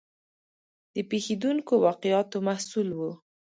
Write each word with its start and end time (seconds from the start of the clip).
د 0.93 0.97
پېښېدونکو 1.09 1.73
واقعاتو 1.85 2.37
محصول 2.47 2.89
و. 2.99 3.01